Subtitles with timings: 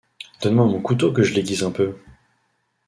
[0.41, 1.95] Donne-moi mon couteau que je l’aiguise un peu.